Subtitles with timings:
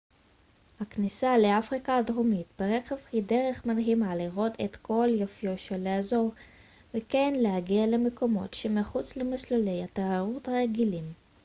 [0.79, 6.31] הכניסה לאפריקה הדרומית ברכב היא דרך מדהימה לראות את כל יופיו של האזור
[6.93, 11.13] וכן להגיע למקומות שמחוץ למסלולי התיירות הרגילים